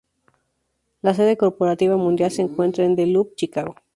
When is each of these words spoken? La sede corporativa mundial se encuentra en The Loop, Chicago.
La 1.03 1.13
sede 1.13 1.37
corporativa 1.37 1.95
mundial 1.95 2.31
se 2.31 2.41
encuentra 2.41 2.83
en 2.83 2.95
The 2.95 3.05
Loop, 3.05 3.35
Chicago. 3.35 3.75